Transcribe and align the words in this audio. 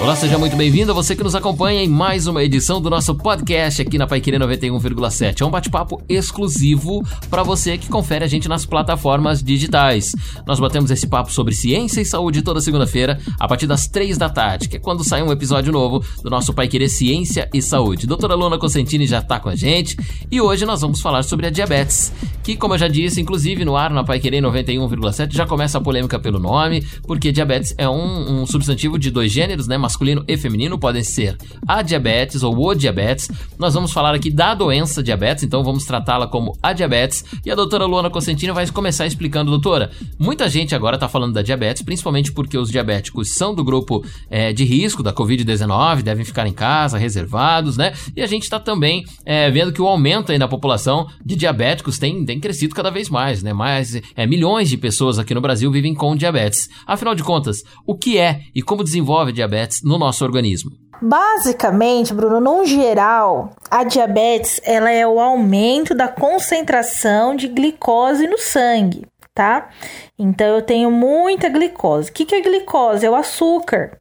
Olá, 0.00 0.16
seja 0.16 0.38
muito 0.38 0.56
bem-vindo. 0.56 0.94
Você 0.94 1.14
que 1.14 1.22
nos 1.22 1.34
acompanha 1.34 1.82
em 1.82 1.88
mais 1.88 2.26
uma 2.26 2.42
edição 2.42 2.80
do 2.80 2.88
nosso 2.88 3.14
podcast 3.14 3.82
aqui 3.82 3.98
na 3.98 4.06
Paiquerê 4.06 4.38
91,7. 4.38 5.42
É 5.42 5.44
um 5.44 5.50
bate-papo 5.50 6.02
exclusivo 6.08 7.04
para 7.28 7.42
você 7.42 7.76
que 7.76 7.86
confere 7.86 8.24
a 8.24 8.26
gente 8.26 8.48
nas 8.48 8.64
plataformas 8.64 9.42
digitais. 9.42 10.16
Nós 10.46 10.58
batemos 10.58 10.90
esse 10.90 11.06
papo 11.06 11.30
sobre 11.30 11.54
ciência 11.54 12.00
e 12.00 12.06
saúde 12.06 12.40
toda 12.40 12.62
segunda-feira, 12.62 13.20
a 13.38 13.46
partir 13.46 13.66
das 13.66 13.88
três 13.88 14.16
da 14.16 14.30
tarde, 14.30 14.70
que 14.70 14.78
é 14.78 14.80
quando 14.80 15.04
sai 15.04 15.22
um 15.22 15.30
episódio 15.30 15.70
novo 15.70 16.02
do 16.22 16.30
nosso 16.30 16.54
Paiquerê 16.54 16.88
Ciência 16.88 17.46
e 17.52 17.60
Saúde. 17.60 18.06
Doutora 18.06 18.34
Luna 18.34 18.58
Cosentini 18.58 19.06
já 19.06 19.18
está 19.18 19.38
com 19.38 19.50
a 19.50 19.54
gente 19.54 19.98
e 20.30 20.40
hoje 20.40 20.64
nós 20.64 20.80
vamos 20.80 21.02
falar 21.02 21.24
sobre 21.24 21.46
a 21.46 21.50
diabetes, 21.50 22.10
que, 22.42 22.56
como 22.56 22.72
eu 22.72 22.78
já 22.78 22.88
disse, 22.88 23.20
inclusive 23.20 23.66
no 23.66 23.76
ar 23.76 23.90
na 23.90 24.02
Paiquerê 24.02 24.38
91,7 24.38 25.34
já 25.34 25.44
começa 25.44 25.76
a 25.76 25.80
polêmica 25.80 26.18
pelo 26.18 26.38
nome, 26.38 26.86
porque 27.06 27.30
diabetes 27.30 27.74
é 27.76 27.86
um, 27.86 28.40
um 28.40 28.46
substantivo 28.46 28.98
de 28.98 29.10
dois 29.10 29.30
gêneros, 29.30 29.68
né? 29.68 29.76
Masculino 29.90 30.24
e 30.28 30.36
feminino, 30.36 30.78
podem 30.78 31.02
ser 31.02 31.36
a 31.66 31.82
diabetes 31.82 32.42
ou 32.42 32.56
o 32.56 32.74
diabetes. 32.74 33.28
Nós 33.58 33.74
vamos 33.74 33.92
falar 33.92 34.14
aqui 34.14 34.30
da 34.30 34.54
doença 34.54 35.02
diabetes, 35.02 35.42
então 35.42 35.64
vamos 35.64 35.84
tratá-la 35.84 36.28
como 36.28 36.56
a 36.62 36.72
diabetes. 36.72 37.24
E 37.44 37.50
a 37.50 37.54
doutora 37.54 37.84
Luana 37.84 38.08
Cosentino 38.08 38.54
vai 38.54 38.66
começar 38.68 39.06
explicando, 39.06 39.50
doutora, 39.50 39.90
muita 40.18 40.48
gente 40.48 40.74
agora 40.74 40.96
está 40.96 41.08
falando 41.08 41.34
da 41.34 41.42
diabetes, 41.42 41.82
principalmente 41.82 42.30
porque 42.32 42.56
os 42.56 42.70
diabéticos 42.70 43.32
são 43.32 43.54
do 43.54 43.64
grupo 43.64 44.04
é, 44.30 44.52
de 44.52 44.64
risco 44.64 45.02
da 45.02 45.12
Covid-19, 45.12 46.02
devem 46.02 46.24
ficar 46.24 46.46
em 46.46 46.52
casa, 46.52 46.96
reservados, 46.96 47.76
né? 47.76 47.92
E 48.14 48.22
a 48.22 48.26
gente 48.26 48.44
está 48.44 48.60
também 48.60 49.04
é, 49.24 49.50
vendo 49.50 49.72
que 49.72 49.82
o 49.82 49.88
aumento 49.88 50.30
aí 50.30 50.38
na 50.38 50.46
população 50.46 51.08
de 51.24 51.34
diabéticos 51.34 51.98
tem, 51.98 52.24
tem 52.24 52.38
crescido 52.38 52.74
cada 52.74 52.90
vez 52.90 53.08
mais, 53.08 53.42
né? 53.42 53.52
Mais 53.52 54.00
é, 54.14 54.26
milhões 54.26 54.68
de 54.68 54.76
pessoas 54.76 55.18
aqui 55.18 55.34
no 55.34 55.40
Brasil 55.40 55.70
vivem 55.72 55.94
com 55.94 56.14
diabetes. 56.14 56.68
Afinal 56.86 57.14
de 57.14 57.24
contas, 57.24 57.64
o 57.84 57.96
que 57.96 58.18
é 58.18 58.42
e 58.54 58.62
como 58.62 58.84
desenvolve 58.84 59.32
diabetes 59.32 59.79
no 59.82 59.98
nosso 59.98 60.24
organismo? 60.24 60.70
Basicamente, 61.02 62.12
Bruno, 62.12 62.40
num 62.40 62.64
geral, 62.66 63.52
a 63.70 63.84
diabetes 63.84 64.60
ela 64.64 64.90
é 64.90 65.06
o 65.06 65.18
aumento 65.18 65.94
da 65.94 66.08
concentração 66.08 67.34
de 67.34 67.48
glicose 67.48 68.26
no 68.26 68.36
sangue, 68.36 69.06
tá? 69.34 69.70
Então 70.18 70.46
eu 70.46 70.62
tenho 70.62 70.90
muita 70.90 71.48
glicose. 71.48 72.10
O 72.10 72.12
que, 72.12 72.26
que 72.26 72.34
é 72.34 72.40
glicose? 72.42 73.06
É 73.06 73.10
o 73.10 73.14
açúcar. 73.14 73.98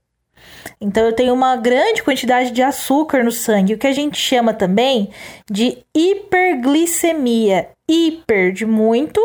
Então 0.82 1.06
eu 1.06 1.14
tenho 1.14 1.34
uma 1.34 1.56
grande 1.56 2.04
quantidade 2.04 2.52
de 2.52 2.62
açúcar 2.62 3.24
no 3.24 3.32
sangue, 3.32 3.74
o 3.74 3.78
que 3.78 3.88
a 3.88 3.94
gente 3.94 4.18
chama 4.18 4.54
também 4.54 5.10
de 5.50 5.78
hiperglicemia. 5.96 7.70
Hiper 7.90 8.52
de 8.52 8.66
muito, 8.66 9.20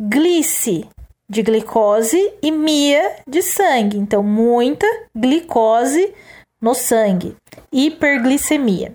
glice 0.00 0.88
de 1.28 1.42
glicose 1.42 2.32
e 2.42 2.50
mia 2.50 3.16
de 3.26 3.42
sangue. 3.42 3.96
Então, 3.96 4.22
muita 4.22 4.86
glicose 5.14 6.12
no 6.60 6.74
sangue, 6.74 7.34
hiperglicemia. 7.72 8.94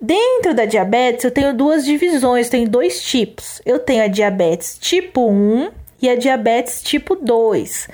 Dentro 0.00 0.54
da 0.54 0.64
diabetes, 0.64 1.24
eu 1.24 1.30
tenho 1.30 1.54
duas 1.54 1.84
divisões, 1.84 2.48
tenho 2.48 2.68
dois 2.68 3.02
tipos. 3.02 3.60
Eu 3.66 3.78
tenho 3.78 4.02
a 4.02 4.08
diabetes 4.08 4.78
tipo 4.78 5.28
1 5.30 5.70
e 6.00 6.08
a 6.08 6.16
diabetes 6.16 6.82
tipo 6.82 7.14
2. 7.14 7.86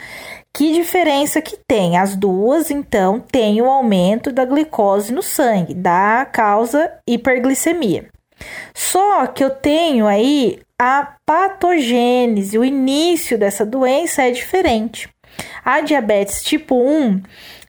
Que 0.55 0.73
diferença 0.73 1.43
que 1.43 1.59
tem? 1.69 1.99
As 1.99 2.15
duas, 2.15 2.71
então, 2.71 3.21
têm 3.21 3.61
o 3.61 3.69
aumento 3.69 4.33
da 4.33 4.45
glicose 4.45 5.13
no 5.13 5.23
sangue, 5.23 5.75
da 5.75 6.25
causa 6.25 6.91
hiperglicemia. 7.07 8.09
Só 8.73 9.27
que 9.27 9.43
eu 9.43 9.51
tenho 9.51 10.07
aí 10.07 10.61
a 10.79 11.17
patogênese, 11.25 12.59
o 12.59 12.65
início 12.65 13.39
dessa 13.39 13.65
doença 13.65 14.23
é 14.23 14.31
diferente. 14.31 15.09
A 15.65 15.81
diabetes 15.81 16.43
tipo 16.43 16.77
1, 16.77 17.23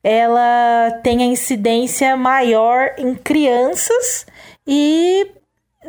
ela 0.03 0.99
tem 1.03 1.23
a 1.23 1.25
incidência 1.25 2.15
maior 2.15 2.93
em 2.97 3.15
crianças 3.15 4.25
e 4.65 5.31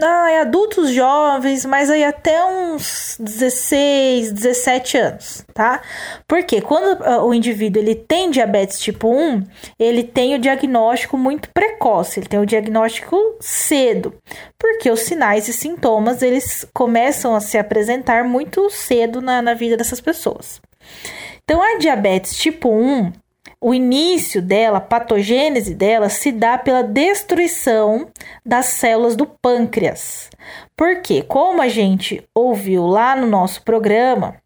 ah, 0.04 0.30
é 0.30 0.40
adultos 0.40 0.90
jovens, 0.90 1.64
mas 1.64 1.90
aí 1.90 2.04
até 2.04 2.44
uns 2.44 3.16
16, 3.18 4.32
17 4.32 4.98
anos, 4.98 5.44
tá? 5.52 5.80
Porque 6.26 6.60
quando 6.60 7.00
uh, 7.00 7.24
o 7.24 7.34
indivíduo 7.34 7.82
ele 7.82 7.94
tem 7.94 8.30
diabetes 8.30 8.78
tipo 8.78 9.08
1, 9.08 9.42
ele 9.78 10.02
tem 10.02 10.34
o 10.34 10.38
diagnóstico 10.38 11.16
muito 11.16 11.50
precoce, 11.50 12.20
ele 12.20 12.28
tem 12.28 12.40
o 12.40 12.46
diagnóstico 12.46 13.16
cedo, 13.40 14.14
porque 14.58 14.90
os 14.90 15.00
sinais 15.00 15.48
e 15.48 15.52
sintomas 15.52 16.22
eles 16.22 16.66
começam 16.72 17.34
a 17.34 17.40
se 17.40 17.58
apresentar 17.58 18.24
muito 18.24 18.68
cedo 18.70 19.20
na, 19.20 19.40
na 19.42 19.54
vida 19.54 19.76
dessas 19.76 20.00
pessoas. 20.00 20.60
Então, 21.44 21.62
a 21.62 21.78
diabetes 21.78 22.36
tipo 22.36 22.68
1, 22.68 23.10
o 23.60 23.74
início 23.74 24.40
dela, 24.40 24.78
a 24.78 24.80
patogênese 24.80 25.74
dela, 25.74 26.08
se 26.08 26.30
dá 26.30 26.56
pela 26.56 26.82
destruição 26.82 28.08
das 28.44 28.66
células 28.66 29.16
do 29.16 29.26
pâncreas. 29.26 30.30
Porque, 30.76 31.22
como 31.22 31.60
a 31.60 31.68
gente 31.68 32.22
ouviu 32.34 32.86
lá 32.86 33.16
no 33.16 33.26
nosso 33.26 33.62
programa, 33.62 34.36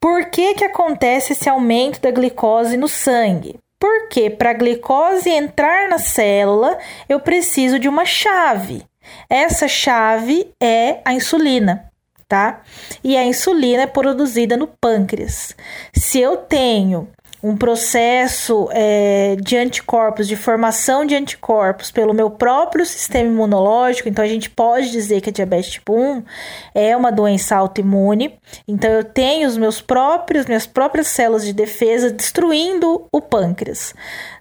por 0.00 0.26
que, 0.26 0.54
que 0.54 0.64
acontece 0.64 1.32
esse 1.32 1.48
aumento 1.48 2.00
da 2.00 2.10
glicose 2.10 2.76
no 2.76 2.88
sangue? 2.88 3.58
Porque 3.78 4.28
para 4.28 4.50
a 4.50 4.54
glicose 4.54 5.30
entrar 5.30 5.88
na 5.88 5.98
célula, 5.98 6.78
eu 7.08 7.20
preciso 7.20 7.78
de 7.78 7.88
uma 7.88 8.04
chave. 8.04 8.84
Essa 9.30 9.68
chave 9.68 10.52
é 10.60 11.00
a 11.04 11.12
insulina 11.12 11.88
tá? 12.28 12.60
E 13.02 13.16
a 13.16 13.24
insulina 13.24 13.84
é 13.84 13.86
produzida 13.86 14.56
no 14.56 14.66
pâncreas. 14.66 15.56
Se 15.94 16.20
eu 16.20 16.36
tenho 16.36 17.08
um 17.42 17.56
processo 17.56 18.68
é, 18.72 19.36
de 19.40 19.56
anticorpos, 19.56 20.26
de 20.26 20.34
formação 20.34 21.04
de 21.04 21.14
anticorpos 21.14 21.90
pelo 21.90 22.12
meu 22.12 22.30
próprio 22.30 22.84
sistema 22.84 23.30
imunológico, 23.30 24.08
então 24.08 24.24
a 24.24 24.28
gente 24.28 24.50
pode 24.50 24.90
dizer 24.90 25.20
que 25.20 25.30
a 25.30 25.32
diabetes 25.32 25.70
tipo 25.70 25.94
1 25.94 26.24
é 26.74 26.96
uma 26.96 27.12
doença 27.12 27.56
autoimune. 27.56 28.38
Então 28.66 28.90
eu 28.90 29.04
tenho 29.04 29.46
os 29.46 29.56
meus 29.56 29.80
próprios, 29.80 30.46
minhas 30.46 30.66
próprias 30.66 31.06
células 31.08 31.44
de 31.44 31.52
defesa 31.52 32.10
destruindo 32.10 33.06
o 33.12 33.20
pâncreas. 33.20 33.94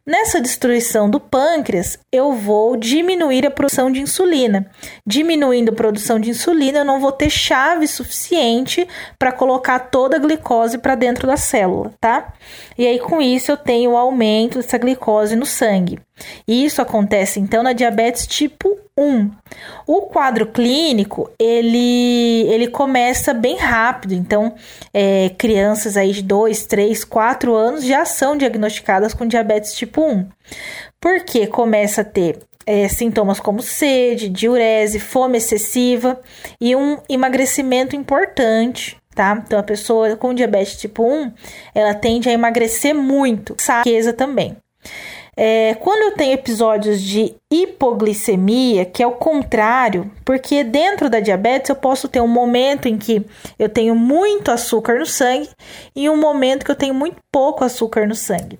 Nessa 0.07 0.39
destruição 0.39 1.09
do 1.09 1.19
pâncreas, 1.19 1.99
eu 2.09 2.31
vou 2.31 2.77
diminuir 2.77 3.45
a 3.45 3.51
produção 3.51 3.91
de 3.91 3.99
insulina. 3.99 4.65
Diminuindo 5.05 5.71
a 5.71 5.75
produção 5.75 6.17
de 6.17 6.29
insulina, 6.29 6.77
eu 6.77 6.85
não 6.85 7.01
vou 7.01 7.11
ter 7.11 7.29
chave 7.29 7.85
suficiente 7.89 8.87
para 9.19 9.33
colocar 9.33 9.79
toda 9.79 10.15
a 10.15 10.19
glicose 10.19 10.77
para 10.77 10.95
dentro 10.95 11.27
da 11.27 11.35
célula, 11.35 11.91
tá? 11.99 12.31
E 12.77 12.87
aí 12.87 12.99
com 12.99 13.21
isso 13.21 13.51
eu 13.51 13.57
tenho 13.57 13.91
o 13.91 13.97
aumento 13.97 14.59
dessa 14.59 14.77
glicose 14.77 15.35
no 15.35 15.45
sangue. 15.45 15.99
E 16.47 16.65
isso 16.65 16.81
acontece 16.81 17.39
então 17.39 17.61
na 17.63 17.73
diabetes 17.73 18.25
tipo 18.25 18.77
1. 18.97 19.31
O 19.85 20.01
quadro 20.03 20.47
clínico, 20.47 21.29
ele, 21.39 22.47
ele 22.49 22.67
começa 22.67 23.33
bem 23.33 23.57
rápido, 23.57 24.13
então 24.13 24.55
é, 24.93 25.29
crianças 25.37 25.95
aí 25.95 26.11
de 26.11 26.23
2, 26.23 26.65
3, 26.65 27.03
4 27.03 27.53
anos 27.53 27.85
já 27.85 28.03
são 28.05 28.35
diagnosticadas 28.35 29.13
com 29.13 29.25
diabetes 29.27 29.73
tipo 29.73 30.01
1. 30.01 30.27
Porque 30.99 31.45
começa 31.45 32.01
a 32.01 32.05
ter 32.05 32.39
é, 32.65 32.89
sintomas 32.89 33.39
como 33.39 33.61
sede, 33.61 34.27
diurese, 34.27 34.99
fome 34.99 35.37
excessiva 35.37 36.19
e 36.59 36.75
um 36.75 36.97
emagrecimento 37.07 37.95
importante, 37.95 38.97
tá? 39.15 39.41
Então 39.45 39.57
a 39.57 39.63
pessoa 39.63 40.17
com 40.17 40.33
diabetes 40.33 40.77
tipo 40.77 41.03
1, 41.03 41.31
ela 41.73 41.93
tende 41.93 42.27
a 42.27 42.33
emagrecer 42.33 42.93
muito, 42.93 43.55
saqueza 43.57 44.11
também. 44.11 44.57
É, 45.39 45.75
quando 45.75 46.01
eu 46.01 46.17
tenho 46.17 46.33
episódios 46.33 46.99
de 46.99 47.35
hipoglicemia, 47.51 48.85
que 48.85 49.03
é 49.03 49.07
o 49.07 49.11
contrário, 49.11 50.11
porque 50.25 50.63
dentro 50.63 51.11
da 51.11 51.19
diabetes 51.19 51.69
eu 51.69 51.75
posso 51.75 52.07
ter 52.07 52.19
um 52.19 52.27
momento 52.27 52.87
em 52.87 52.97
que 52.97 53.23
eu 53.59 53.69
tenho 53.69 53.93
muito 53.93 54.49
açúcar 54.49 54.97
no 54.97 55.05
sangue 55.05 55.47
e 55.95 56.09
um 56.09 56.17
momento 56.17 56.65
que 56.65 56.71
eu 56.71 56.75
tenho 56.75 56.95
muito 56.95 57.17
pouco 57.31 57.63
açúcar 57.63 58.07
no 58.07 58.15
sangue. 58.15 58.57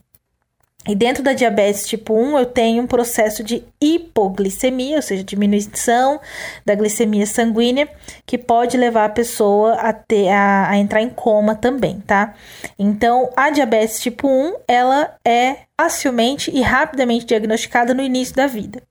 E 0.88 0.96
dentro 0.96 1.24
da 1.24 1.34
diabetes 1.34 1.88
tipo 1.88 2.14
1, 2.14 2.40
eu 2.40 2.46
tenho 2.46 2.84
um 2.84 2.88
processo 2.88 3.44
de 3.44 3.64
hipoglicemia, 3.82 4.98
ou 4.98 5.02
seja, 5.02 5.24
diminuição 5.24 6.20
da 6.66 6.76
glicemia 6.76 7.26
sanguínea, 7.26 7.88
que 8.26 8.38
pode 8.38 8.78
levar 8.78 9.06
a 9.06 9.10
pessoa 9.10 9.74
a, 9.74 9.92
ter, 9.92 10.30
a, 10.30 10.70
a 10.70 10.78
entrar 10.78 11.02
em 11.02 11.10
coma 11.10 11.56
também, 11.56 12.00
tá? 12.02 12.34
Então, 12.78 13.30
a 13.36 13.50
diabetes 13.50 14.00
tipo 14.00 14.28
1, 14.28 14.56
ela 14.68 15.16
é 15.26 15.58
facilmente 15.80 16.50
e 16.52 16.62
rapidamente 16.62 17.26
diagnosticada 17.26 17.94
no 17.94 18.02
início 18.02 18.36
da 18.36 18.48
vida. 18.48 18.82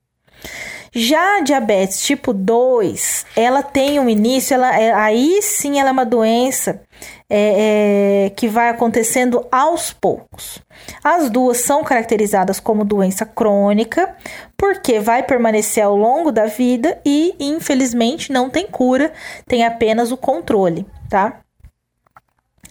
Já 0.98 1.36
a 1.36 1.40
diabetes 1.42 2.00
tipo 2.00 2.32
2, 2.32 3.26
ela 3.36 3.62
tem 3.62 4.00
um 4.00 4.08
início, 4.08 4.54
ela, 4.54 4.74
é, 4.74 4.94
aí 4.94 5.42
sim 5.42 5.78
ela 5.78 5.90
é 5.90 5.92
uma 5.92 6.06
doença 6.06 6.80
é, 7.28 8.24
é, 8.24 8.30
que 8.30 8.48
vai 8.48 8.70
acontecendo 8.70 9.46
aos 9.52 9.92
poucos. 9.92 10.58
As 11.04 11.28
duas 11.28 11.58
são 11.58 11.84
caracterizadas 11.84 12.58
como 12.58 12.82
doença 12.82 13.26
crônica, 13.26 14.16
porque 14.56 14.98
vai 14.98 15.22
permanecer 15.22 15.84
ao 15.84 15.94
longo 15.94 16.32
da 16.32 16.46
vida 16.46 16.98
e, 17.04 17.34
infelizmente, 17.38 18.32
não 18.32 18.48
tem 18.48 18.66
cura, 18.66 19.12
tem 19.46 19.66
apenas 19.66 20.10
o 20.10 20.16
controle, 20.16 20.86
tá? 21.10 21.40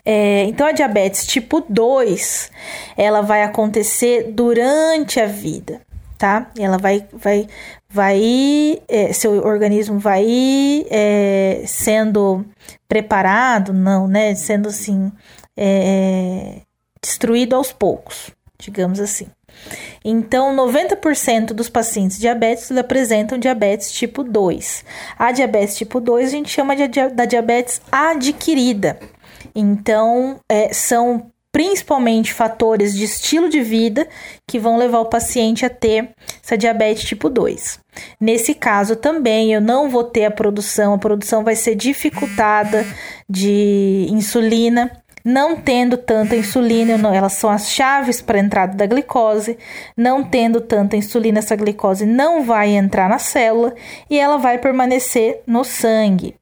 É, 0.04 0.46
então, 0.46 0.66
a 0.66 0.72
diabetes 0.72 1.28
tipo 1.28 1.64
2, 1.70 2.50
ela 2.98 3.22
vai 3.22 3.44
acontecer 3.44 4.32
durante 4.32 5.20
a 5.20 5.28
vida, 5.28 5.80
tá? 6.18 6.50
Ela 6.58 6.80
vai, 6.80 7.06
vai, 7.14 7.48
vai, 7.96 8.82
é, 8.90 9.14
seu 9.14 9.46
organismo 9.46 9.98
vai 9.98 10.86
é, 10.90 11.64
sendo 11.66 12.46
preparado, 12.90 13.72
não, 13.72 14.06
né? 14.06 14.36
Sendo 14.36 14.68
assim, 14.68 15.10
é, 15.56 16.60
destruído 17.02 17.56
aos 17.56 17.72
poucos, 17.72 18.32
digamos 18.60 19.00
assim. 19.00 19.28
Então, 20.04 20.54
90% 20.54 21.54
dos 21.54 21.70
pacientes 21.70 22.20
diabéticos 22.20 22.76
apresentam 22.76 23.38
diabetes 23.38 23.94
tipo 23.94 24.26
2. 24.26 24.84
A 25.18 25.32
diabetes 25.32 25.78
tipo 25.78 26.02
2 26.02 26.28
a 26.28 26.32
gente 26.32 26.50
chama 26.50 26.76
de, 26.76 26.88
da 27.14 27.24
diabetes 27.24 27.82
adquirida. 27.90 29.00
Então, 29.56 30.42
é, 30.50 30.74
são 30.74 31.32
principalmente 31.56 32.34
fatores 32.34 32.94
de 32.94 33.06
estilo 33.06 33.48
de 33.48 33.62
vida 33.62 34.06
que 34.46 34.60
vão 34.60 34.76
levar 34.76 35.00
o 35.00 35.06
paciente 35.06 35.66
a 35.66 35.70
ter 35.70 36.10
essa 36.44 36.58
diabetes 36.58 37.06
tipo 37.06 37.30
2. 37.30 37.80
Nesse 38.20 38.54
caso 38.54 38.98
também 38.98 39.54
eu 39.54 39.62
não 39.62 39.90
vou 39.90 40.04
ter 40.04 40.26
a 40.26 40.32
produção, 40.32 40.94
a 40.94 40.98
produção 40.98 41.46
vai 41.46 41.56
ser 41.56 41.74
dificultada 41.74 42.86
de 43.30 44.06
insulina 44.10 44.92
não 45.26 45.56
tendo 45.56 45.98
tanta 45.98 46.36
insulina, 46.36 46.94
elas 47.16 47.34
são 47.34 47.50
as 47.50 47.72
chaves 47.72 48.22
para 48.22 48.38
a 48.38 48.42
entrada 48.42 48.78
da 48.78 48.86
glicose. 48.86 49.58
Não 49.98 50.24
tendo 50.24 50.62
tanta 50.62 50.96
insulina, 50.96 51.40
essa 51.40 51.56
glicose 51.56 52.06
não 52.06 52.44
vai 52.44 52.70
entrar 52.70 53.10
na 53.10 53.18
célula 53.18 53.74
e 54.08 54.20
ela 54.20 54.38
vai 54.38 54.60
permanecer 54.60 55.42
no 55.48 55.64
sangue. 55.64 56.36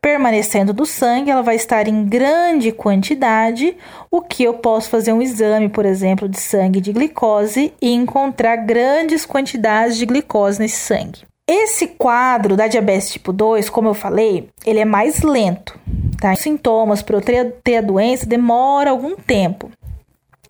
Permanecendo 0.00 0.72
do 0.72 0.86
sangue, 0.86 1.30
ela 1.30 1.42
vai 1.42 1.56
estar 1.56 1.86
em 1.86 2.06
grande 2.06 2.72
quantidade, 2.72 3.76
o 4.10 4.22
que 4.22 4.42
eu 4.42 4.54
posso 4.54 4.88
fazer 4.88 5.12
um 5.12 5.20
exame, 5.20 5.68
por 5.68 5.84
exemplo, 5.84 6.26
de 6.26 6.40
sangue 6.40 6.80
de 6.80 6.94
glicose 6.94 7.74
e 7.80 7.92
encontrar 7.92 8.56
grandes 8.56 9.26
quantidades 9.26 9.98
de 9.98 10.06
glicose 10.06 10.58
nesse 10.58 10.78
sangue. 10.78 11.28
Esse 11.46 11.88
quadro 11.88 12.56
da 12.56 12.68
diabetes 12.68 13.10
tipo 13.10 13.32
2, 13.32 13.68
como 13.68 13.88
eu 13.88 13.94
falei, 13.94 14.48
ele 14.64 14.78
é 14.78 14.84
mais 14.84 15.20
lento, 15.20 15.76
tá? 16.20 16.34
Sintomas 16.36 17.02
para 17.02 17.16
eu 17.16 17.20
ter, 17.20 17.52
ter 17.64 17.78
a 17.78 17.80
doença 17.80 18.26
demora 18.26 18.90
algum 18.90 19.16
tempo. 19.16 19.70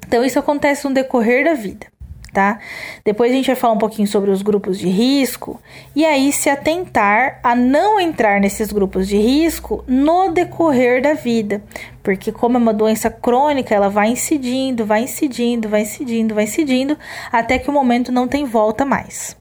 Então 0.06 0.24
isso 0.24 0.38
acontece 0.38 0.86
no 0.88 0.92
decorrer 0.92 1.44
da 1.44 1.54
vida, 1.54 1.86
tá? 2.32 2.58
Depois 3.04 3.30
a 3.30 3.34
gente 3.34 3.46
vai 3.46 3.54
falar 3.54 3.74
um 3.74 3.78
pouquinho 3.78 4.08
sobre 4.08 4.32
os 4.32 4.42
grupos 4.42 4.76
de 4.76 4.88
risco 4.88 5.60
e 5.94 6.04
aí 6.04 6.32
se 6.32 6.50
atentar 6.50 7.38
a 7.44 7.54
não 7.54 8.00
entrar 8.00 8.40
nesses 8.40 8.72
grupos 8.72 9.06
de 9.06 9.16
risco 9.16 9.84
no 9.86 10.30
decorrer 10.32 11.00
da 11.00 11.14
vida, 11.14 11.62
porque 12.02 12.32
como 12.32 12.56
é 12.56 12.60
uma 12.60 12.74
doença 12.74 13.08
crônica, 13.08 13.72
ela 13.72 13.88
vai 13.88 14.08
incidindo, 14.08 14.84
vai 14.84 15.02
incidindo, 15.04 15.68
vai 15.68 15.82
incidindo, 15.82 16.34
vai 16.34 16.44
incidindo, 16.44 16.98
até 17.30 17.56
que 17.56 17.70
o 17.70 17.72
momento 17.72 18.10
não 18.10 18.26
tem 18.26 18.44
volta 18.44 18.84
mais 18.84 19.38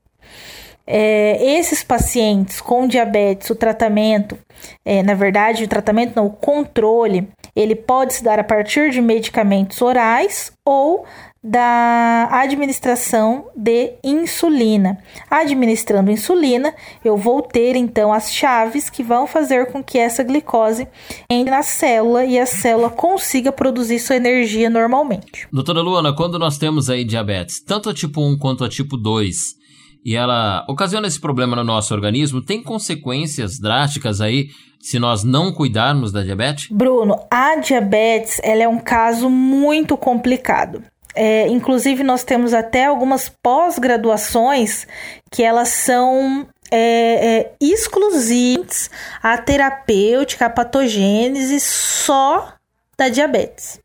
é, 0.91 1.57
esses 1.59 1.83
pacientes 1.83 2.59
com 2.59 2.87
diabetes, 2.87 3.47
o 3.51 3.55
tratamento, 3.55 4.35
é, 4.83 5.03
na 5.03 5.13
verdade, 5.13 5.63
o 5.63 5.67
tratamento 5.67 6.15
não, 6.15 6.25
o 6.25 6.31
controle, 6.31 7.29
ele 7.55 7.75
pode 7.75 8.15
se 8.15 8.23
dar 8.23 8.39
a 8.39 8.43
partir 8.43 8.89
de 8.89 8.99
medicamentos 8.99 9.79
orais 9.83 10.51
ou 10.65 11.05
da 11.43 12.27
administração 12.31 13.49
de 13.55 13.93
insulina. 14.03 14.97
Administrando 15.29 16.11
insulina, 16.11 16.73
eu 17.05 17.15
vou 17.15 17.43
ter 17.43 17.75
então 17.75 18.11
as 18.11 18.33
chaves 18.33 18.89
que 18.89 19.03
vão 19.03 19.27
fazer 19.27 19.67
com 19.67 19.83
que 19.83 19.97
essa 19.97 20.23
glicose 20.23 20.87
entre 21.29 21.51
na 21.51 21.61
célula 21.61 22.25
e 22.25 22.37
a 22.39 22.47
célula 22.47 22.89
consiga 22.89 23.51
produzir 23.51 23.99
sua 23.99 24.15
energia 24.15 24.71
normalmente. 24.71 25.47
Doutora 25.53 25.81
Luana, 25.81 26.13
quando 26.13 26.39
nós 26.39 26.57
temos 26.57 26.89
aí 26.89 27.05
diabetes, 27.05 27.63
tanto 27.63 27.89
a 27.89 27.93
tipo 27.93 28.21
1 28.21 28.37
quanto 28.39 28.63
a 28.63 28.69
tipo 28.69 28.97
2, 28.97 29.58
e 30.03 30.15
ela 30.15 30.65
ocasiona 30.67 31.07
esse 31.07 31.19
problema 31.19 31.55
no 31.55 31.63
nosso 31.63 31.93
organismo, 31.93 32.41
tem 32.41 32.63
consequências 32.63 33.59
drásticas 33.59 34.21
aí 34.21 34.47
se 34.79 34.97
nós 34.97 35.23
não 35.23 35.51
cuidarmos 35.51 36.11
da 36.11 36.23
diabetes? 36.23 36.67
Bruno, 36.71 37.19
a 37.29 37.57
diabetes 37.57 38.39
ela 38.43 38.63
é 38.63 38.67
um 38.67 38.79
caso 38.79 39.29
muito 39.29 39.97
complicado. 39.97 40.81
É, 41.13 41.47
inclusive, 41.47 42.03
nós 42.03 42.23
temos 42.23 42.53
até 42.53 42.85
algumas 42.85 43.29
pós-graduações 43.41 44.87
que 45.29 45.43
elas 45.43 45.69
são 45.69 46.47
é, 46.71 46.77
é, 46.77 47.51
exclusivas 47.59 48.89
à 49.21 49.37
terapêutica, 49.37 50.45
à 50.45 50.49
patogênese 50.49 51.59
só 51.59 52.53
da 52.97 53.09
diabetes. 53.09 53.79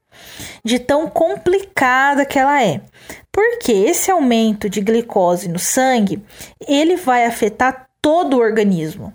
De 0.65 0.79
tão 0.79 1.09
complicada 1.09 2.25
que 2.25 2.39
ela 2.39 2.63
é. 2.63 2.81
Porque 3.35 3.73
esse 3.73 4.13
aumento 4.13 4.71
de 4.71 4.81
glicose 4.81 5.49
no 5.49 5.59
sangue, 5.59 6.23
ele 6.69 6.95
vai 6.95 7.27
afetar 7.27 7.89
todo 8.01 8.35
o 8.35 8.41
organismo. 8.41 9.13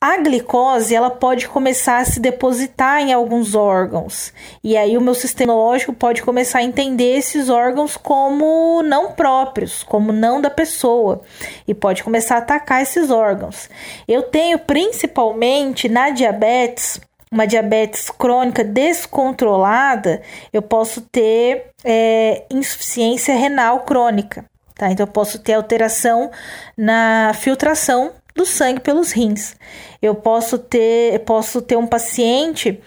A 0.00 0.16
glicose, 0.16 0.94
ela 0.94 1.10
pode 1.10 1.46
começar 1.46 1.98
a 1.98 2.04
se 2.06 2.20
depositar 2.20 3.02
em 3.02 3.12
alguns 3.12 3.54
órgãos. 3.54 4.32
E 4.62 4.78
aí 4.78 4.96
o 4.96 5.00
meu 5.00 5.14
sistema 5.14 5.52
lógico 5.54 5.92
pode 5.92 6.22
começar 6.22 6.60
a 6.60 6.62
entender 6.62 7.16
esses 7.16 7.50
órgãos 7.50 7.98
como 7.98 8.82
não 8.82 9.12
próprios, 9.12 9.82
como 9.82 10.10
não 10.10 10.40
da 10.40 10.48
pessoa, 10.48 11.20
e 11.68 11.74
pode 11.74 12.02
começar 12.02 12.36
a 12.36 12.38
atacar 12.38 12.80
esses 12.80 13.10
órgãos. 13.10 13.68
Eu 14.08 14.22
tenho 14.22 14.58
principalmente 14.58 15.86
na 15.86 16.08
diabetes 16.08 16.98
uma 17.34 17.48
diabetes 17.48 18.10
crônica 18.10 18.62
descontrolada, 18.62 20.22
eu 20.52 20.62
posso 20.62 21.00
ter 21.00 21.66
é, 21.84 22.44
insuficiência 22.48 23.34
renal 23.34 23.80
crônica, 23.80 24.44
tá? 24.76 24.88
Então, 24.92 25.04
eu 25.04 25.10
posso 25.10 25.40
ter 25.40 25.54
alteração 25.54 26.30
na 26.78 27.32
filtração 27.34 28.12
do 28.36 28.46
sangue 28.46 28.80
pelos 28.80 29.10
rins. 29.10 29.56
Eu 30.00 30.14
posso 30.14 30.58
ter, 30.58 31.18
posso 31.24 31.60
ter 31.60 31.76
um 31.76 31.88
paciente 31.88 32.80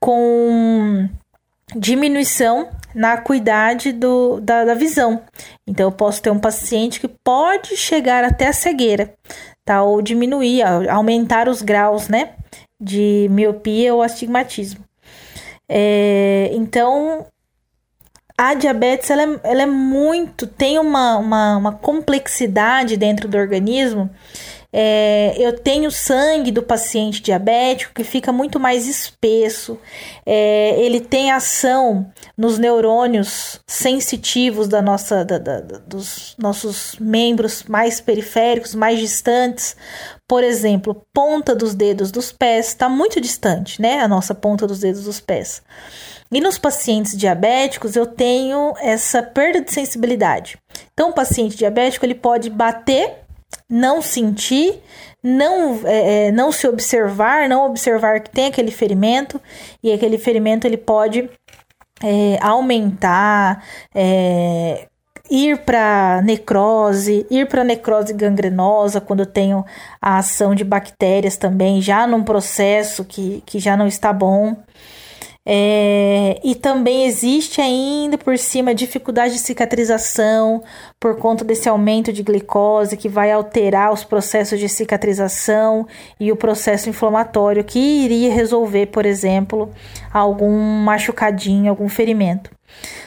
com 0.00 1.08
diminuição 1.76 2.70
na 2.92 3.12
acuidade 3.12 3.92
do, 3.92 4.40
da, 4.40 4.64
da 4.64 4.74
visão. 4.74 5.22
Então, 5.64 5.86
eu 5.86 5.92
posso 5.92 6.20
ter 6.20 6.30
um 6.30 6.40
paciente 6.40 6.98
que 6.98 7.06
pode 7.06 7.76
chegar 7.76 8.24
até 8.24 8.48
a 8.48 8.52
cegueira, 8.52 9.14
tá? 9.64 9.80
Ou 9.84 10.02
diminuir, 10.02 10.60
aumentar 10.88 11.48
os 11.48 11.62
graus, 11.62 12.08
né? 12.08 12.30
De 12.82 13.28
miopia 13.30 13.94
ou 13.94 14.02
astigmatismo. 14.02 14.84
É, 15.68 16.50
então, 16.52 17.24
a 18.36 18.54
diabetes 18.54 19.10
ela 19.10 19.22
é, 19.22 19.40
ela 19.44 19.62
é 19.62 19.66
muito, 19.66 20.46
tem 20.46 20.78
uma, 20.78 21.16
uma, 21.16 21.56
uma 21.56 21.72
complexidade 21.72 22.96
dentro 22.96 23.28
do 23.28 23.36
organismo 23.36 24.10
é, 24.72 25.34
eu 25.36 25.52
tenho 25.52 25.90
sangue 25.90 26.50
do 26.50 26.62
paciente 26.62 27.20
diabético 27.20 27.92
que 27.92 28.04
fica 28.04 28.32
muito 28.32 28.58
mais 28.58 28.86
espesso. 28.86 29.78
É, 30.24 30.80
ele 30.80 31.00
tem 31.00 31.30
ação 31.30 32.10
nos 32.38 32.58
neurônios 32.58 33.60
sensitivos 33.66 34.68
da 34.68 34.80
nossa, 34.80 35.24
da, 35.24 35.38
da, 35.38 35.60
dos 35.60 36.34
nossos 36.38 36.96
membros 36.98 37.64
mais 37.64 38.00
periféricos, 38.00 38.74
mais 38.74 38.98
distantes. 38.98 39.76
Por 40.26 40.42
exemplo, 40.42 41.04
ponta 41.12 41.54
dos 41.54 41.74
dedos 41.74 42.10
dos 42.10 42.32
pés 42.32 42.68
está 42.68 42.88
muito 42.88 43.20
distante, 43.20 43.82
né? 43.82 44.00
A 44.00 44.08
nossa 44.08 44.34
ponta 44.34 44.66
dos 44.66 44.80
dedos 44.80 45.04
dos 45.04 45.20
pés. 45.20 45.62
E 46.32 46.40
nos 46.40 46.56
pacientes 46.56 47.14
diabéticos 47.14 47.94
eu 47.94 48.06
tenho 48.06 48.72
essa 48.80 49.22
perda 49.22 49.60
de 49.60 49.70
sensibilidade. 49.70 50.56
Então, 50.94 51.10
o 51.10 51.12
paciente 51.12 51.54
diabético 51.58 52.06
ele 52.06 52.14
pode 52.14 52.48
bater 52.48 53.21
não 53.72 54.02
sentir, 54.02 54.82
não, 55.22 55.80
é, 55.86 56.26
é, 56.26 56.32
não 56.32 56.52
se 56.52 56.68
observar, 56.68 57.48
não 57.48 57.64
observar 57.64 58.20
que 58.20 58.28
tem 58.28 58.46
aquele 58.48 58.70
ferimento 58.70 59.40
e 59.82 59.90
aquele 59.90 60.18
ferimento 60.18 60.66
ele 60.66 60.76
pode 60.76 61.30
é, 62.02 62.38
aumentar, 62.42 63.64
é, 63.94 64.88
ir 65.30 65.64
para 65.64 66.20
necrose, 66.22 67.26
ir 67.30 67.48
para 67.48 67.64
necrose 67.64 68.12
gangrenosa 68.12 69.00
quando 69.00 69.20
eu 69.20 69.26
tenho 69.26 69.64
a 70.02 70.18
ação 70.18 70.54
de 70.54 70.64
bactérias 70.64 71.38
também, 71.38 71.80
já 71.80 72.06
num 72.06 72.22
processo 72.22 73.06
que, 73.06 73.42
que 73.46 73.58
já 73.58 73.74
não 73.74 73.86
está 73.86 74.12
bom. 74.12 74.54
É, 75.44 76.40
e 76.44 76.54
também 76.54 77.04
existe 77.04 77.60
ainda 77.60 78.16
por 78.16 78.38
cima 78.38 78.72
dificuldade 78.72 79.34
de 79.34 79.40
cicatrização 79.40 80.62
por 81.00 81.16
conta 81.18 81.44
desse 81.44 81.68
aumento 81.68 82.12
de 82.12 82.22
glicose 82.22 82.96
que 82.96 83.08
vai 83.08 83.32
alterar 83.32 83.92
os 83.92 84.04
processos 84.04 84.60
de 84.60 84.68
cicatrização 84.68 85.84
e 86.20 86.30
o 86.30 86.36
processo 86.36 86.88
inflamatório 86.88 87.64
que 87.64 87.78
iria 87.78 88.32
resolver, 88.32 88.86
por 88.86 89.04
exemplo, 89.04 89.68
algum 90.12 90.56
machucadinho, 90.84 91.70
algum 91.70 91.88
ferimento. 91.88 92.50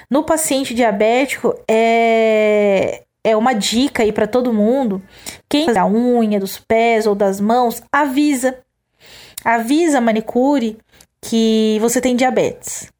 No 0.09 0.23
paciente 0.23 0.73
diabético 0.73 1.55
é 1.69 3.01
é 3.23 3.35
uma 3.35 3.53
dica 3.53 4.03
aí 4.03 4.11
para 4.11 4.27
todo 4.27 4.53
mundo. 4.53 5.01
Quem 5.49 5.75
a 5.75 5.87
unha 5.87 6.39
dos 6.39 6.59
pés 6.59 7.07
ou 7.07 7.15
das 7.15 7.39
mãos, 7.39 7.81
avisa. 7.91 8.59
Avisa 9.43 9.97
a 9.97 10.01
manicure 10.01 10.77
que 11.29 11.77
você 11.81 11.99
tem 12.01 12.15
diabetes. 12.15 12.91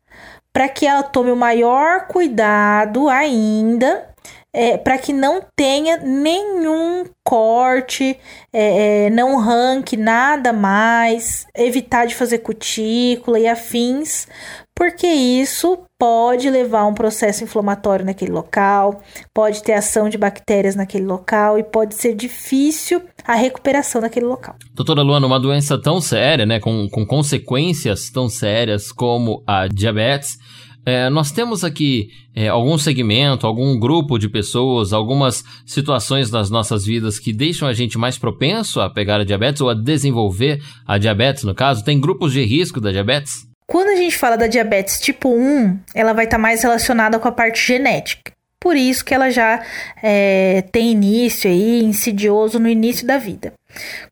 para 0.54 0.70
que 0.70 0.88
ela 0.88 1.04
tome 1.04 1.32
o 1.32 1.36
maior 1.36 2.08
cuidado 2.08 3.10
ainda 3.10 4.16
é, 4.56 4.78
para 4.78 4.98
que 4.98 5.12
não 5.12 5.42
tenha 5.54 5.98
nenhum 5.98 7.04
corte, 7.26 8.18
é, 8.54 9.08
é, 9.08 9.10
não 9.10 9.36
ranque 9.36 9.98
nada 9.98 10.54
mais, 10.54 11.46
evitar 11.54 12.08
de 12.08 12.16
fazer 12.16 12.38
cutícula 12.38 13.38
e 13.38 13.50
afins, 13.50 14.30
porque 14.76 15.08
isso 15.08 15.80
pode 15.98 16.50
levar 16.50 16.82
a 16.82 16.86
um 16.86 16.94
processo 16.94 17.44
inflamatório 17.44 18.06
naquele 18.06 18.32
local, 18.32 19.02
pode 19.34 19.64
ter 19.64 19.74
ação 19.74 20.10
de 20.10 20.18
bactérias 20.18 20.76
naquele 20.76 21.06
local 21.06 21.58
e 21.58 21.64
pode 21.64 21.96
ser 21.96 22.14
difícil 22.14 23.02
a 23.24 23.36
recuperação 23.36 24.02
daquele 24.02 24.26
local. 24.26 24.56
Doutora 24.74 25.02
Luana, 25.02 25.26
uma 25.26 25.40
doença 25.40 25.82
tão 25.82 26.02
séria, 26.02 26.46
né, 26.46 26.60
com, 26.60 26.90
com 26.90 27.06
consequências 27.06 28.10
tão 28.10 28.28
sérias 28.28 28.92
como 28.92 29.42
a 29.48 29.68
diabetes, 29.68 30.38
é, 30.86 31.10
nós 31.10 31.32
temos 31.32 31.64
aqui 31.64 32.10
é, 32.36 32.48
algum 32.48 32.78
segmento, 32.78 33.48
algum 33.48 33.80
grupo 33.80 34.20
de 34.20 34.30
pessoas, 34.30 34.94
algumas 34.94 35.44
situações 35.66 36.30
nas 36.30 36.52
nossas 36.52 36.86
vidas 36.86 37.18
que 37.18 37.34
deixam 37.34 37.68
a 37.68 37.74
gente 37.74 37.98
mais 37.98 38.20
propenso 38.20 38.80
a 38.80 38.88
pegar 38.88 39.20
a 39.20 39.24
diabetes 39.24 39.62
ou 39.62 39.70
a 39.70 39.74
desenvolver 39.74 40.62
a 40.86 41.00
diabetes, 41.00 41.44
no 41.44 41.56
caso? 41.56 41.84
Tem 41.84 42.00
grupos 42.00 42.34
de 42.34 42.44
risco 42.46 42.80
da 42.80 42.92
diabetes? 42.92 43.55
Quando 43.68 43.90
a 43.90 43.96
gente 43.96 44.18
fala 44.18 44.38
da 44.38 44.48
diabetes 44.48 45.00
tipo 45.00 45.30
1, 45.30 45.80
ela 45.94 46.14
vai 46.14 46.26
estar 46.26 46.38
tá 46.38 46.42
mais 46.42 46.62
relacionada 46.62 47.20
com 47.20 47.28
a 47.28 47.32
parte 47.32 47.66
genética. 47.66 48.32
Por 48.60 48.76
isso 48.76 49.06
que 49.06 49.14
ela 49.14 49.30
já 49.30 49.64
é, 50.02 50.64
tem 50.72 50.92
início 50.92 51.50
aí, 51.50 51.84
insidioso 51.84 52.60
no 52.60 52.68
início 52.68 53.06
da 53.06 53.18
vida. 53.18 53.54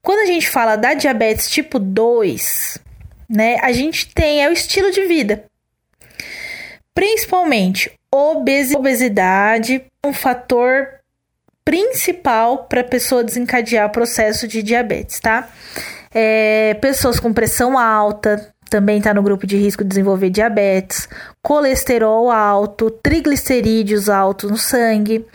Quando 0.01 0.19
a 0.19 0.25
gente 0.25 0.49
fala 0.49 0.75
da 0.75 0.93
diabetes 0.93 1.49
tipo 1.49 1.79
2, 1.79 2.77
né, 3.29 3.57
a 3.61 3.71
gente 3.71 4.13
tem 4.13 4.43
é 4.43 4.49
o 4.49 4.53
estilo 4.53 4.91
de 4.91 5.05
vida 5.05 5.45
principalmente 6.93 7.91
obesidade, 8.11 9.83
um 10.05 10.13
fator 10.13 10.87
principal 11.65 12.65
para 12.65 12.81
a 12.81 12.85
pessoa 12.85 13.23
desencadear 13.23 13.87
o 13.87 13.91
processo 13.91 14.47
de 14.47 14.61
diabetes, 14.61 15.19
tá? 15.19 15.49
É, 16.13 16.75
pessoas 16.75 17.19
com 17.19 17.33
pressão 17.33 17.77
alta 17.77 18.52
também 18.73 18.97
está 18.97 19.13
no 19.13 19.21
grupo 19.21 19.45
de 19.45 19.55
risco 19.55 19.83
de 19.83 19.89
desenvolver 19.89 20.29
diabetes, 20.29 21.07
colesterol 21.43 22.31
alto, 22.31 22.89
triglicerídeos 22.89 24.09
altos 24.09 24.49
no 24.49 24.57
sangue. 24.57 25.25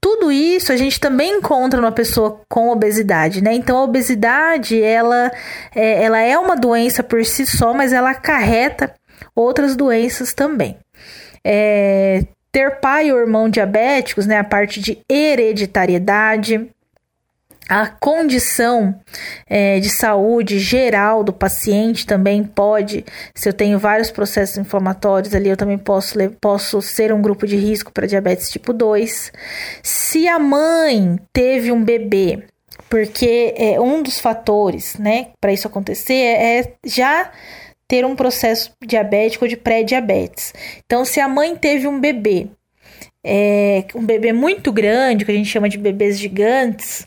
Tudo 0.00 0.32
isso 0.32 0.72
a 0.72 0.76
gente 0.76 0.98
também 0.98 1.38
encontra 1.38 1.80
numa 1.80 1.92
pessoa 1.92 2.40
com 2.48 2.70
obesidade, 2.70 3.42
né? 3.42 3.52
Então 3.54 3.76
a 3.78 3.84
obesidade 3.84 4.82
ela 4.82 5.30
é, 5.74 6.02
ela 6.02 6.18
é 6.18 6.36
uma 6.36 6.56
doença 6.56 7.02
por 7.02 7.24
si 7.24 7.46
só, 7.46 7.72
mas 7.72 7.92
ela 7.92 8.10
acarreta 8.10 8.92
outras 9.36 9.76
doenças 9.76 10.32
também 10.32 10.76
é, 11.44 12.24
ter 12.52 12.80
pai 12.80 13.12
ou 13.12 13.18
irmão 13.18 13.48
diabéticos, 13.48 14.26
né, 14.26 14.38
a 14.38 14.44
parte 14.44 14.80
de 14.80 14.98
hereditariedade, 15.08 16.68
a 17.70 17.86
condição 17.86 19.00
é, 19.46 19.78
de 19.78 19.88
saúde 19.96 20.58
geral 20.58 21.22
do 21.22 21.32
paciente 21.32 22.04
também 22.04 22.42
pode, 22.42 23.04
se 23.32 23.48
eu 23.48 23.52
tenho 23.52 23.78
vários 23.78 24.10
processos 24.10 24.58
inflamatórios 24.58 25.32
ali, 25.32 25.48
eu 25.48 25.56
também 25.56 25.78
posso, 25.78 26.18
posso 26.40 26.82
ser 26.82 27.12
um 27.12 27.22
grupo 27.22 27.46
de 27.46 27.54
risco 27.54 27.92
para 27.92 28.08
diabetes 28.08 28.50
tipo 28.50 28.72
2. 28.72 29.30
Se 29.84 30.26
a 30.26 30.36
mãe 30.36 31.16
teve 31.32 31.70
um 31.70 31.84
bebê, 31.84 32.42
porque 32.88 33.54
é 33.56 33.80
um 33.80 34.02
dos 34.02 34.18
fatores, 34.18 34.96
né, 34.98 35.28
para 35.40 35.52
isso 35.52 35.68
acontecer 35.68 36.14
é 36.14 36.72
já 36.84 37.30
ter 37.86 38.04
um 38.04 38.16
processo 38.16 38.72
diabético 38.84 39.44
ou 39.44 39.48
de 39.48 39.56
pré-diabetes. 39.56 40.52
Então, 40.84 41.04
se 41.04 41.20
a 41.20 41.28
mãe 41.28 41.54
teve 41.54 41.86
um 41.86 42.00
bebê, 42.00 42.48
é, 43.24 43.84
um 43.94 44.04
bebê 44.04 44.32
muito 44.32 44.72
grande, 44.72 45.24
que 45.24 45.30
a 45.30 45.34
gente 45.34 45.48
chama 45.48 45.68
de 45.68 45.78
bebês 45.78 46.18
gigantes, 46.18 47.06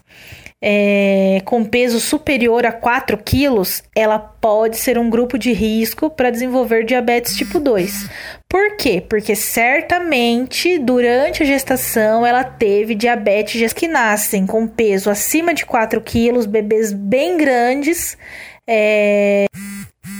é, 0.65 1.41
com 1.43 1.65
peso 1.65 1.99
superior 1.99 2.65
a 2.65 2.71
4 2.71 3.17
quilos, 3.17 3.83
ela 3.93 4.17
pode 4.17 4.77
ser 4.77 4.97
um 4.97 5.09
grupo 5.09 5.37
de 5.37 5.51
risco 5.51 6.09
para 6.09 6.29
desenvolver 6.29 6.85
diabetes 6.85 7.35
tipo 7.35 7.59
2. 7.59 8.09
Por 8.47 8.77
quê? 8.77 9.03
Porque 9.09 9.35
certamente 9.35 10.79
durante 10.79 11.43
a 11.43 11.45
gestação 11.45 12.25
ela 12.25 12.45
teve 12.45 12.95
diabetes 12.95 13.73
que 13.73 13.89
nascem 13.89 14.45
com 14.45 14.65
peso 14.65 15.09
acima 15.09 15.53
de 15.53 15.65
4 15.65 15.99
quilos, 15.99 16.45
bebês 16.45 16.93
bem 16.93 17.35
grandes. 17.35 18.17
É, 18.65 19.45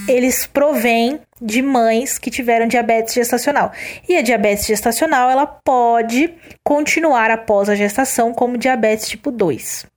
eles 0.10 0.46
provêm 0.46 1.22
de 1.42 1.62
mães 1.62 2.20
que 2.20 2.30
tiveram 2.30 2.68
diabetes 2.68 3.14
gestacional. 3.14 3.72
E 4.10 4.18
a 4.18 4.22
diabetes 4.22 4.66
gestacional, 4.66 5.30
ela 5.30 5.46
pode 5.46 6.34
continuar 6.66 7.32
após 7.32 7.70
a 7.70 7.76
gestação 7.76 8.34
como 8.34 8.58
diabetes 8.58 9.08
tipo 9.08 9.32
2. 9.32 9.93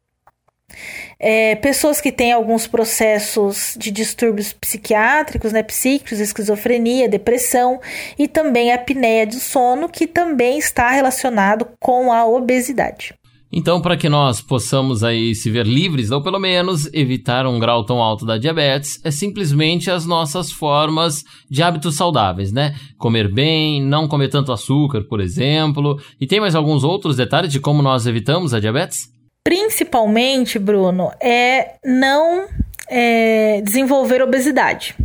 É, 1.19 1.55
pessoas 1.57 2.01
que 2.01 2.13
têm 2.13 2.33
alguns 2.33 2.67
processos 2.67 3.75
de 3.79 3.91
distúrbios 3.91 4.53
psiquiátricos, 4.53 5.53
né, 5.53 5.63
psíquicos, 5.63 6.21
esquizofrenia, 6.21 7.09
depressão 7.09 7.81
e 8.19 8.29
também 8.29 8.73
apneia 8.73 9.27
do 9.27 9.37
sono, 9.37 9.89
que 9.89 10.07
também 10.07 10.59
está 10.59 10.91
relacionado 10.91 11.69
com 11.81 12.13
a 12.13 12.27
obesidade. 12.27 13.15
Então, 13.51 13.81
para 13.81 13.97
que 13.97 14.09
nós 14.09 14.41
possamos 14.43 15.05
aí 15.05 15.35
se 15.35 15.51
ver 15.51 15.67
livres, 15.67 16.11
ou 16.11 16.21
pelo 16.21 16.39
menos 16.39 16.93
evitar 16.93 17.47
um 17.47 17.59
grau 17.59 17.87
tão 17.87 18.03
alto 18.03 18.27
da 18.27 18.37
diabetes, 18.37 19.01
é 19.05 19.11
simplesmente 19.11 19.91
as 19.91 20.05
nossas 20.05 20.51
formas 20.51 21.23
de 21.49 21.63
hábitos 21.63 21.95
saudáveis, 21.95 22.53
né? 22.53 22.75
Comer 22.99 23.33
bem, 23.33 23.81
não 23.81 24.09
comer 24.09 24.29
tanto 24.29 24.53
açúcar, 24.53 25.05
por 25.09 25.21
exemplo. 25.21 25.97
E 26.21 26.27
tem 26.27 26.41
mais 26.41 26.55
alguns 26.55 26.83
outros 26.83 27.17
detalhes 27.17 27.53
de 27.53 27.61
como 27.61 27.83
nós 27.83 28.05
evitamos 28.07 28.53
a 28.53 28.61
diabetes? 28.61 29.16
Principalmente, 29.47 30.59
Bruno, 30.59 31.13
é 31.21 31.75
não 31.85 32.49
é, 32.89 33.61
desenvolver 33.63 34.21
obesidade. 34.21 34.97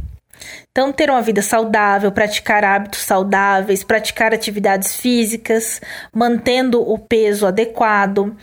Então, 0.71 0.91
ter 0.91 1.11
uma 1.11 1.21
vida 1.21 1.43
saudável, 1.43 2.11
praticar 2.11 2.65
hábitos 2.65 3.01
saudáveis, 3.01 3.83
praticar 3.83 4.33
atividades 4.33 4.95
físicas, 4.95 5.79
mantendo 6.11 6.81
o 6.81 6.97
peso 6.97 7.45
adequado, 7.45 8.35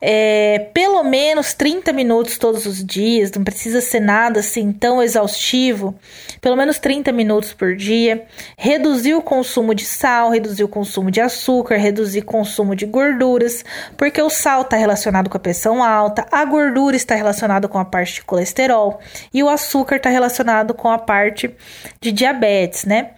é, 0.00 0.70
pelo 0.72 1.02
menos 1.02 1.52
30 1.52 1.92
minutos 1.92 2.38
todos 2.38 2.64
os 2.64 2.82
dias, 2.84 3.30
não 3.32 3.44
precisa 3.44 3.80
ser 3.80 4.00
nada 4.00 4.40
assim 4.40 4.72
tão 4.72 5.02
exaustivo, 5.02 5.94
pelo 6.40 6.56
menos 6.56 6.78
30 6.78 7.12
minutos 7.12 7.52
por 7.52 7.76
dia. 7.76 8.24
Reduzir 8.56 9.14
o 9.14 9.22
consumo 9.22 9.74
de 9.74 9.84
sal, 9.84 10.30
reduzir 10.30 10.64
o 10.64 10.68
consumo 10.68 11.10
de 11.10 11.20
açúcar, 11.20 11.76
reduzir 11.76 12.20
o 12.20 12.24
consumo 12.24 12.74
de 12.74 12.86
gorduras, 12.86 13.64
porque 13.96 14.22
o 14.22 14.30
sal 14.30 14.62
está 14.62 14.76
relacionado 14.76 15.28
com 15.28 15.36
a 15.36 15.40
pressão 15.40 15.84
alta, 15.84 16.26
a 16.32 16.44
gordura 16.44 16.96
está 16.96 17.14
relacionada 17.14 17.68
com 17.68 17.78
a 17.78 17.84
parte 17.84 18.14
de 18.14 18.24
colesterol 18.24 19.00
e 19.34 19.42
o 19.42 19.48
açúcar 19.50 19.96
está 19.96 20.08
relacionado 20.08 20.72
com 20.72 20.88
a 20.88 20.98
parte 20.98 21.54
de 22.00 22.10
diabetes, 22.10 22.86
né? 22.86 23.10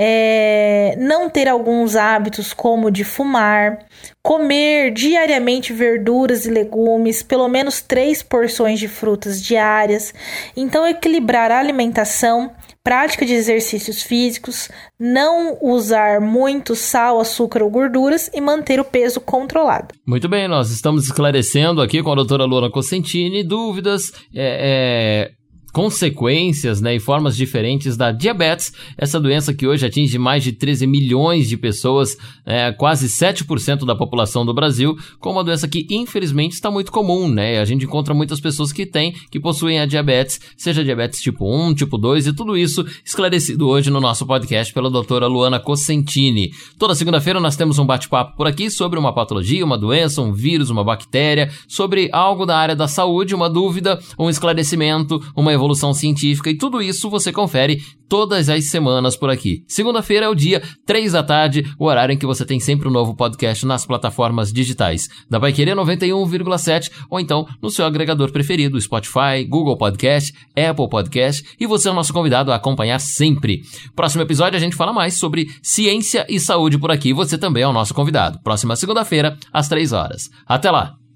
É, 0.00 0.94
não 0.96 1.28
ter 1.28 1.48
alguns 1.48 1.96
hábitos 1.96 2.54
como 2.54 2.88
de 2.88 3.02
fumar, 3.02 3.80
comer 4.22 4.92
diariamente 4.92 5.72
verduras 5.72 6.46
e 6.46 6.50
legumes, 6.50 7.20
pelo 7.20 7.48
menos 7.48 7.82
três 7.82 8.22
porções 8.22 8.78
de 8.78 8.86
frutas 8.86 9.42
diárias. 9.42 10.14
Então, 10.56 10.86
equilibrar 10.86 11.50
a 11.50 11.58
alimentação, 11.58 12.52
prática 12.84 13.26
de 13.26 13.34
exercícios 13.34 14.00
físicos, 14.00 14.68
não 15.00 15.58
usar 15.60 16.20
muito 16.20 16.76
sal, 16.76 17.18
açúcar 17.18 17.64
ou 17.64 17.68
gorduras 17.70 18.30
e 18.32 18.40
manter 18.40 18.78
o 18.78 18.84
peso 18.84 19.20
controlado. 19.20 19.96
Muito 20.06 20.28
bem, 20.28 20.46
nós 20.46 20.70
estamos 20.70 21.06
esclarecendo 21.06 21.82
aqui 21.82 22.04
com 22.04 22.12
a 22.12 22.14
doutora 22.14 22.44
Luana 22.44 22.70
Cosentini 22.70 23.42
dúvidas. 23.42 24.12
É, 24.32 25.32
é 25.34 25.37
consequências 25.78 26.80
né, 26.80 26.96
e 26.96 26.98
formas 26.98 27.36
diferentes 27.36 27.96
da 27.96 28.10
diabetes, 28.10 28.72
essa 28.96 29.20
doença 29.20 29.54
que 29.54 29.64
hoje 29.64 29.86
atinge 29.86 30.18
mais 30.18 30.42
de 30.42 30.50
13 30.50 30.88
milhões 30.88 31.48
de 31.48 31.56
pessoas, 31.56 32.16
é, 32.44 32.72
quase 32.72 33.06
7% 33.06 33.86
da 33.86 33.94
população 33.94 34.44
do 34.44 34.52
Brasil, 34.52 34.98
com 35.20 35.30
uma 35.30 35.44
doença 35.44 35.68
que 35.68 35.86
infelizmente 35.88 36.54
está 36.54 36.68
muito 36.68 36.90
comum, 36.90 37.28
né? 37.28 37.60
A 37.60 37.64
gente 37.64 37.84
encontra 37.84 38.12
muitas 38.12 38.40
pessoas 38.40 38.72
que 38.72 38.84
têm, 38.84 39.14
que 39.30 39.38
possuem 39.38 39.78
a 39.78 39.86
diabetes, 39.86 40.40
seja 40.56 40.82
diabetes 40.82 41.20
tipo 41.20 41.48
1, 41.48 41.76
tipo 41.76 41.96
2 41.96 42.26
e 42.26 42.32
tudo 42.32 42.56
isso 42.56 42.84
esclarecido 43.04 43.68
hoje 43.68 43.88
no 43.88 44.00
nosso 44.00 44.26
podcast 44.26 44.74
pela 44.74 44.90
doutora 44.90 45.28
Luana 45.28 45.60
Cosentini. 45.60 46.50
Toda 46.76 46.92
segunda-feira 46.96 47.38
nós 47.38 47.54
temos 47.54 47.78
um 47.78 47.86
bate-papo 47.86 48.36
por 48.36 48.48
aqui 48.48 48.68
sobre 48.68 48.98
uma 48.98 49.14
patologia, 49.14 49.64
uma 49.64 49.78
doença, 49.78 50.20
um 50.22 50.32
vírus, 50.32 50.70
uma 50.70 50.82
bactéria, 50.82 51.52
sobre 51.68 52.10
algo 52.12 52.44
da 52.44 52.56
área 52.58 52.74
da 52.74 52.88
saúde, 52.88 53.32
uma 53.32 53.48
dúvida, 53.48 54.00
um 54.18 54.28
esclarecimento, 54.28 55.22
uma 55.36 55.52
evolução 55.52 55.67
científica 55.92 56.50
e 56.50 56.56
tudo 56.56 56.82
isso 56.82 57.10
você 57.10 57.32
confere 57.32 57.80
todas 58.08 58.48
as 58.48 58.70
semanas 58.70 59.16
por 59.16 59.30
aqui. 59.30 59.62
Segunda-feira 59.66 60.26
é 60.26 60.28
o 60.28 60.34
dia, 60.34 60.62
3 60.86 61.12
da 61.12 61.22
tarde, 61.22 61.64
o 61.78 61.86
horário 61.86 62.12
em 62.12 62.18
que 62.18 62.26
você 62.26 62.44
tem 62.44 62.58
sempre 62.58 62.88
um 62.88 62.90
novo 62.90 63.14
podcast 63.14 63.66
nas 63.66 63.84
plataformas 63.84 64.52
digitais 64.52 65.08
da 65.28 65.38
Baiqueria 65.38 65.76
91,7 65.76 66.90
ou 67.10 67.20
então 67.20 67.46
no 67.60 67.70
seu 67.70 67.84
agregador 67.84 68.32
preferido, 68.32 68.80
Spotify, 68.80 69.44
Google 69.48 69.76
Podcast, 69.76 70.32
Apple 70.56 70.88
Podcast 70.88 71.44
e 71.60 71.66
você 71.66 71.88
é 71.88 71.92
o 71.92 71.94
nosso 71.94 72.12
convidado 72.12 72.50
a 72.50 72.56
acompanhar 72.56 72.98
sempre. 72.98 73.62
Próximo 73.94 74.22
episódio 74.22 74.56
a 74.56 74.60
gente 74.60 74.76
fala 74.76 74.92
mais 74.92 75.18
sobre 75.18 75.48
ciência 75.62 76.26
e 76.28 76.40
saúde 76.40 76.78
por 76.78 76.90
aqui. 76.90 77.12
Você 77.12 77.36
também 77.36 77.62
é 77.62 77.68
o 77.68 77.72
nosso 77.72 77.94
convidado. 77.94 78.40
Próxima 78.42 78.76
segunda-feira, 78.76 79.36
às 79.52 79.68
3 79.68 79.92
horas. 79.92 80.30
Até 80.46 80.70
lá! 80.70 81.07